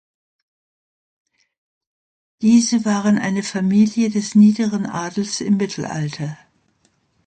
Diese 2.41 2.85
waren 2.85 3.19
eine 3.19 3.43
Familie 3.43 4.09
des 4.09 4.33
niederen 4.33 4.87
Adels 4.87 5.41
im 5.41 5.57
Mittelalter. 5.57 6.35